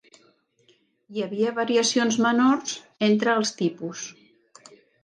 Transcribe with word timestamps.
Hi 1.17 1.23
havia 1.25 1.53
variacions 1.61 2.19
menors 2.27 2.75
entre 3.11 3.39
els 3.43 3.57
tipus. 3.63 4.07